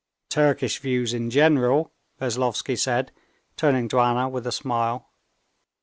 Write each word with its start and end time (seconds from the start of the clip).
"Turkish 0.31 0.79
views, 0.79 1.13
in 1.13 1.29
general," 1.29 1.93
Veslovsky 2.19 2.75
said, 2.75 3.11
turning 3.55 3.87
to 3.89 3.99
Anna 3.99 4.27
with 4.27 4.47
a 4.47 4.51
smile. 4.51 5.11